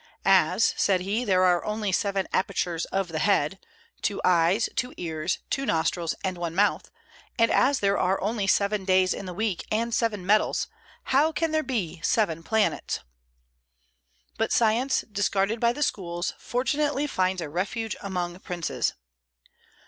[0.25, 3.59] "As," said he, "there are only seven apertures of the head,
[4.01, 6.89] two eyes, two ears, two nostrils, and one mouth,
[7.37, 10.67] and as there are only seven days in the week and seven metals,
[11.03, 13.01] how can there be seven planets?"
[14.39, 18.93] But science, discarded by the schools, fortunately finds a refuge among princes.